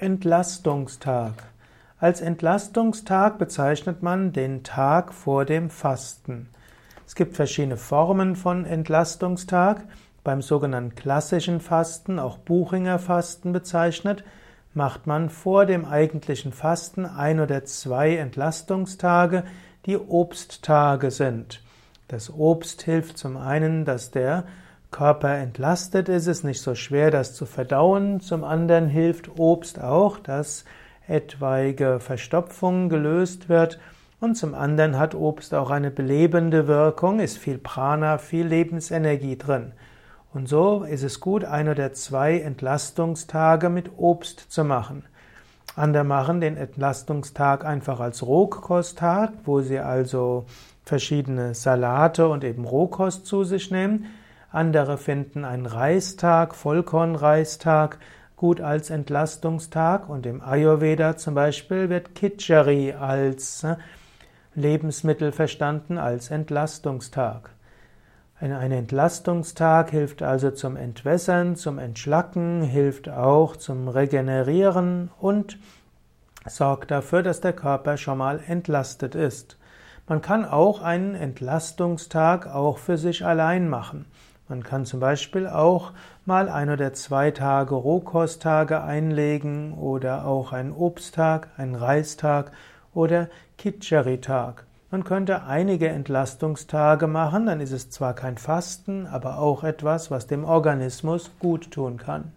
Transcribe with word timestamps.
Entlastungstag. 0.00 1.32
Als 1.98 2.20
Entlastungstag 2.20 3.36
bezeichnet 3.36 4.00
man 4.00 4.32
den 4.32 4.62
Tag 4.62 5.12
vor 5.12 5.44
dem 5.44 5.70
Fasten. 5.70 6.50
Es 7.04 7.16
gibt 7.16 7.34
verschiedene 7.34 7.76
Formen 7.76 8.36
von 8.36 8.64
Entlastungstag. 8.64 9.82
Beim 10.22 10.40
sogenannten 10.40 10.94
klassischen 10.94 11.58
Fasten, 11.60 12.20
auch 12.20 12.38
Buchinger 12.38 13.00
Fasten 13.00 13.52
bezeichnet, 13.52 14.22
macht 14.72 15.08
man 15.08 15.30
vor 15.30 15.66
dem 15.66 15.84
eigentlichen 15.84 16.52
Fasten 16.52 17.04
ein 17.04 17.40
oder 17.40 17.64
zwei 17.64 18.18
Entlastungstage, 18.18 19.42
die 19.84 19.98
Obsttage 19.98 21.10
sind. 21.10 21.60
Das 22.06 22.32
Obst 22.32 22.82
hilft 22.82 23.18
zum 23.18 23.36
einen, 23.36 23.84
dass 23.84 24.12
der 24.12 24.44
Körper 24.90 25.36
entlastet 25.36 26.08
ist, 26.08 26.26
es 26.26 26.44
nicht 26.44 26.60
so 26.60 26.74
schwer, 26.74 27.10
das 27.10 27.34
zu 27.34 27.46
verdauen. 27.46 28.20
Zum 28.20 28.44
anderen 28.44 28.88
hilft 28.88 29.38
Obst 29.38 29.80
auch, 29.80 30.18
dass 30.18 30.64
etwaige 31.06 32.00
Verstopfung 32.00 32.88
gelöst 32.88 33.48
wird. 33.48 33.78
Und 34.20 34.34
zum 34.34 34.54
anderen 34.54 34.98
hat 34.98 35.14
Obst 35.14 35.54
auch 35.54 35.70
eine 35.70 35.90
belebende 35.90 36.66
Wirkung, 36.66 37.20
ist 37.20 37.38
viel 37.38 37.58
Prana, 37.58 38.18
viel 38.18 38.46
Lebensenergie 38.46 39.36
drin. 39.36 39.72
Und 40.34 40.48
so 40.48 40.82
ist 40.82 41.04
es 41.04 41.20
gut, 41.20 41.44
ein 41.44 41.68
oder 41.68 41.92
zwei 41.92 42.40
Entlastungstage 42.40 43.70
mit 43.70 43.90
Obst 43.96 44.50
zu 44.50 44.64
machen. 44.64 45.04
Andere 45.76 46.04
machen 46.04 46.40
den 46.40 46.56
Entlastungstag 46.56 47.64
einfach 47.64 48.00
als 48.00 48.26
Rohkosttag, 48.26 49.30
wo 49.44 49.60
sie 49.60 49.78
also 49.78 50.46
verschiedene 50.84 51.54
Salate 51.54 52.28
und 52.28 52.42
eben 52.42 52.64
Rohkost 52.64 53.26
zu 53.26 53.44
sich 53.44 53.70
nehmen. 53.70 54.06
Andere 54.50 54.96
finden 54.96 55.44
einen 55.44 55.66
Reistag, 55.66 56.54
Vollkornreistag, 56.54 57.98
gut 58.34 58.62
als 58.62 58.88
Entlastungstag 58.88 60.08
und 60.08 60.24
im 60.24 60.40
Ayurveda 60.40 61.16
zum 61.18 61.34
Beispiel 61.34 61.90
wird 61.90 62.14
Kitchari 62.14 62.92
als 62.92 63.64
äh, 63.64 63.76
Lebensmittel 64.54 65.32
verstanden 65.32 65.98
als 65.98 66.30
Entlastungstag. 66.30 67.50
Ein 68.40 68.70
Entlastungstag 68.70 69.90
hilft 69.90 70.22
also 70.22 70.52
zum 70.52 70.76
Entwässern, 70.76 71.56
zum 71.56 71.78
Entschlacken, 71.78 72.62
hilft 72.62 73.08
auch 73.08 73.56
zum 73.56 73.88
Regenerieren 73.88 75.10
und 75.18 75.58
sorgt 76.46 76.92
dafür, 76.92 77.24
dass 77.24 77.40
der 77.40 77.52
Körper 77.52 77.96
schon 77.96 78.18
mal 78.18 78.40
entlastet 78.46 79.16
ist. 79.16 79.58
Man 80.06 80.22
kann 80.22 80.44
auch 80.44 80.80
einen 80.80 81.16
Entlastungstag 81.16 82.46
auch 82.46 82.78
für 82.78 82.96
sich 82.96 83.26
allein 83.26 83.68
machen. 83.68 84.06
Man 84.48 84.62
kann 84.62 84.86
zum 84.86 84.98
Beispiel 84.98 85.46
auch 85.46 85.92
mal 86.24 86.48
ein 86.48 86.70
oder 86.70 86.94
zwei 86.94 87.30
Tage 87.30 87.74
Rohkosttage 87.74 88.82
einlegen 88.82 89.74
oder 89.74 90.24
auch 90.24 90.52
einen 90.52 90.72
Obsttag, 90.72 91.48
einen 91.58 91.74
Reistag 91.74 92.52
oder 92.94 93.28
Kitchari-Tag. 93.58 94.64
Man 94.90 95.04
könnte 95.04 95.42
einige 95.42 95.88
Entlastungstage 95.88 97.06
machen, 97.08 97.44
dann 97.44 97.60
ist 97.60 97.72
es 97.72 97.90
zwar 97.90 98.14
kein 98.14 98.38
Fasten, 98.38 99.06
aber 99.06 99.38
auch 99.38 99.64
etwas, 99.64 100.10
was 100.10 100.26
dem 100.26 100.44
Organismus 100.44 101.30
gut 101.38 101.70
tun 101.70 101.98
kann. 101.98 102.32